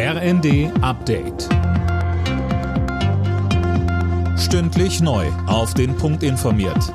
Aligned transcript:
RND 0.00 0.70
Update. 0.80 1.48
Stündlich 4.38 5.00
neu. 5.00 5.26
Auf 5.48 5.74
den 5.74 5.96
Punkt 5.96 6.22
informiert. 6.22 6.94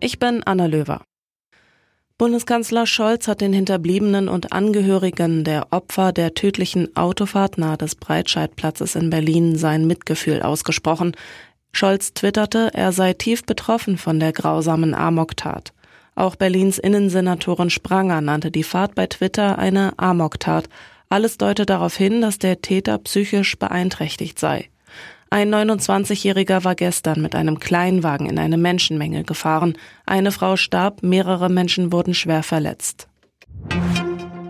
Ich 0.00 0.18
bin 0.18 0.42
Anna 0.44 0.66
Löwer. 0.66 1.02
Bundeskanzler 2.18 2.84
Scholz 2.84 3.28
hat 3.28 3.40
den 3.40 3.52
Hinterbliebenen 3.52 4.28
und 4.28 4.52
Angehörigen 4.52 5.44
der 5.44 5.68
Opfer 5.70 6.10
der 6.10 6.34
tödlichen 6.34 6.96
Autofahrt 6.96 7.58
nahe 7.58 7.76
des 7.76 7.94
Breitscheidplatzes 7.94 8.96
in 8.96 9.08
Berlin 9.08 9.54
sein 9.54 9.86
Mitgefühl 9.86 10.42
ausgesprochen. 10.42 11.14
Scholz 11.70 12.12
twitterte, 12.12 12.70
er 12.74 12.90
sei 12.90 13.12
tief 13.12 13.46
betroffen 13.46 13.98
von 13.98 14.18
der 14.18 14.32
grausamen 14.32 14.96
Amoktat. 14.96 15.72
Auch 16.16 16.34
Berlins 16.34 16.78
Innensenatorin 16.80 17.70
Spranger 17.70 18.20
nannte 18.20 18.50
die 18.50 18.64
Fahrt 18.64 18.96
bei 18.96 19.06
Twitter 19.06 19.60
eine 19.60 19.96
Amoktat. 19.96 20.68
Alles 21.10 21.38
deutet 21.38 21.70
darauf 21.70 21.96
hin, 21.96 22.20
dass 22.20 22.38
der 22.38 22.60
Täter 22.60 22.98
psychisch 22.98 23.58
beeinträchtigt 23.58 24.38
sei. 24.38 24.68
Ein 25.30 25.54
29-Jähriger 25.54 26.64
war 26.64 26.74
gestern 26.74 27.20
mit 27.20 27.34
einem 27.34 27.58
Kleinwagen 27.60 28.28
in 28.28 28.38
eine 28.38 28.56
Menschenmenge 28.56 29.24
gefahren. 29.24 29.76
Eine 30.06 30.32
Frau 30.32 30.56
starb, 30.56 31.02
mehrere 31.02 31.50
Menschen 31.50 31.92
wurden 31.92 32.14
schwer 32.14 32.42
verletzt. 32.42 33.08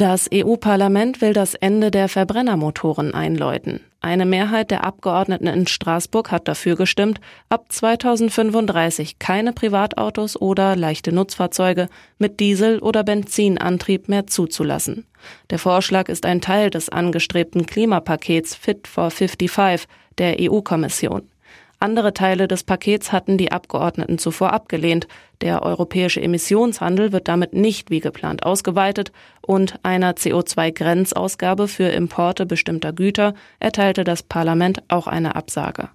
Das 0.00 0.30
EU-Parlament 0.32 1.20
will 1.20 1.34
das 1.34 1.54
Ende 1.54 1.90
der 1.90 2.08
Verbrennermotoren 2.08 3.12
einläuten. 3.12 3.80
Eine 4.00 4.24
Mehrheit 4.24 4.70
der 4.70 4.82
Abgeordneten 4.82 5.46
in 5.46 5.66
Straßburg 5.66 6.30
hat 6.30 6.48
dafür 6.48 6.74
gestimmt, 6.74 7.20
ab 7.50 7.66
2035 7.68 9.18
keine 9.18 9.52
Privatautos 9.52 10.40
oder 10.40 10.74
leichte 10.74 11.12
Nutzfahrzeuge 11.12 11.90
mit 12.16 12.40
Diesel- 12.40 12.78
oder 12.78 13.04
Benzinantrieb 13.04 14.08
mehr 14.08 14.26
zuzulassen. 14.26 15.04
Der 15.50 15.58
Vorschlag 15.58 16.08
ist 16.08 16.24
ein 16.24 16.40
Teil 16.40 16.70
des 16.70 16.88
angestrebten 16.88 17.66
Klimapakets 17.66 18.54
Fit 18.54 18.88
for 18.88 19.10
55 19.10 19.86
der 20.16 20.36
EU-Kommission. 20.40 21.29
Andere 21.82 22.12
Teile 22.12 22.46
des 22.46 22.62
Pakets 22.62 23.10
hatten 23.10 23.38
die 23.38 23.52
Abgeordneten 23.52 24.18
zuvor 24.18 24.52
abgelehnt. 24.52 25.08
Der 25.40 25.62
europäische 25.62 26.20
Emissionshandel 26.20 27.10
wird 27.10 27.26
damit 27.26 27.54
nicht 27.54 27.90
wie 27.90 28.00
geplant 28.00 28.44
ausgeweitet 28.44 29.12
und 29.40 29.80
einer 29.82 30.12
CO2-Grenzausgabe 30.12 31.68
für 31.68 31.88
Importe 31.88 32.44
bestimmter 32.44 32.92
Güter 32.92 33.32
erteilte 33.60 34.04
das 34.04 34.22
Parlament 34.22 34.82
auch 34.88 35.06
eine 35.06 35.36
Absage. 35.36 35.88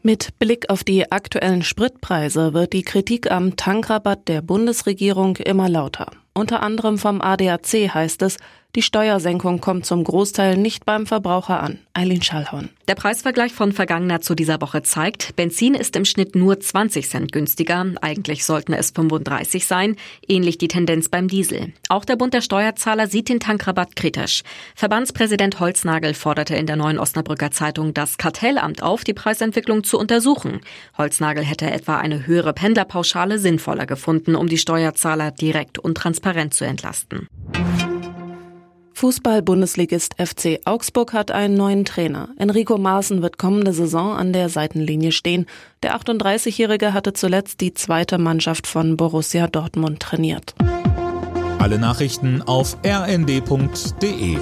Mit 0.00 0.38
Blick 0.38 0.70
auf 0.70 0.84
die 0.84 1.12
aktuellen 1.12 1.62
Spritpreise 1.62 2.54
wird 2.54 2.72
die 2.72 2.82
Kritik 2.82 3.30
am 3.30 3.56
Tankrabatt 3.56 4.26
der 4.26 4.40
Bundesregierung 4.40 5.36
immer 5.36 5.68
lauter. 5.68 6.06
Unter 6.34 6.62
anderem 6.62 6.96
vom 6.96 7.20
ADAC 7.20 7.94
heißt 7.94 8.22
es, 8.22 8.38
die 8.74 8.80
Steuersenkung 8.82 9.60
kommt 9.60 9.84
zum 9.84 10.02
Großteil 10.02 10.56
nicht 10.56 10.86
beim 10.86 11.06
Verbraucher 11.06 11.60
an. 11.62 11.78
Eileen 11.92 12.22
Schallhorn. 12.22 12.70
Der 12.88 12.94
Preisvergleich 12.94 13.52
von 13.52 13.72
vergangener 13.72 14.22
zu 14.22 14.34
dieser 14.34 14.62
Woche 14.62 14.82
zeigt, 14.82 15.36
Benzin 15.36 15.74
ist 15.74 15.94
im 15.94 16.06
Schnitt 16.06 16.34
nur 16.34 16.58
20 16.58 17.08
Cent 17.08 17.32
günstiger. 17.32 17.84
Eigentlich 18.00 18.46
sollten 18.46 18.72
es 18.72 18.90
35 18.92 19.66
sein. 19.66 19.96
Ähnlich 20.26 20.56
die 20.56 20.68
Tendenz 20.68 21.10
beim 21.10 21.28
Diesel. 21.28 21.74
Auch 21.90 22.06
der 22.06 22.16
Bund 22.16 22.32
der 22.32 22.40
Steuerzahler 22.40 23.08
sieht 23.08 23.28
den 23.28 23.40
Tankrabatt 23.40 23.94
kritisch. 23.94 24.42
Verbandspräsident 24.74 25.60
Holznagel 25.60 26.14
forderte 26.14 26.56
in 26.56 26.66
der 26.66 26.76
neuen 26.76 26.98
Osnabrücker 26.98 27.50
Zeitung 27.50 27.92
das 27.92 28.16
Kartellamt 28.16 28.82
auf, 28.82 29.04
die 29.04 29.14
Preisentwicklung 29.14 29.84
zu 29.84 29.98
untersuchen. 29.98 30.62
Holznagel 30.96 31.44
hätte 31.44 31.70
etwa 31.70 31.98
eine 31.98 32.26
höhere 32.26 32.54
Pendlerpauschale 32.54 33.38
sinnvoller 33.38 33.84
gefunden, 33.84 34.34
um 34.34 34.48
die 34.48 34.58
Steuerzahler 34.58 35.30
direkt 35.30 35.78
und 35.78 35.98
transparent 35.98 36.54
zu 36.54 36.64
entlasten. 36.64 37.28
Fußball-Bundesligist 39.02 40.14
FC 40.16 40.60
Augsburg 40.64 41.12
hat 41.12 41.32
einen 41.32 41.54
neuen 41.54 41.84
Trainer. 41.84 42.28
Enrico 42.38 42.78
Maaßen 42.78 43.20
wird 43.20 43.36
kommende 43.36 43.72
Saison 43.72 44.16
an 44.16 44.32
der 44.32 44.48
Seitenlinie 44.48 45.10
stehen. 45.10 45.46
Der 45.82 45.96
38-Jährige 45.96 46.94
hatte 46.94 47.12
zuletzt 47.12 47.60
die 47.60 47.74
zweite 47.74 48.18
Mannschaft 48.18 48.68
von 48.68 48.96
Borussia 48.96 49.48
Dortmund 49.48 49.98
trainiert. 49.98 50.54
Alle 51.58 51.80
Nachrichten 51.80 52.42
auf 52.42 52.76
rnd.de 52.86 54.36